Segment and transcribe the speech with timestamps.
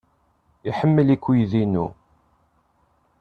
[0.69, 1.85] Iḥemmel-ik uydi-inu.